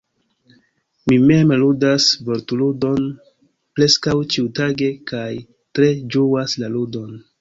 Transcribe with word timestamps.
Mi 1.09 1.17
mem 1.31 1.51
ludas 1.63 2.07
Vortludon 2.29 3.05
preskaŭ 3.81 4.17
ĉiutage 4.37 4.89
kaj 5.13 5.29
tre 5.77 5.91
ĝuas 6.17 6.57
la 6.65 6.73
ludon. 6.79 7.15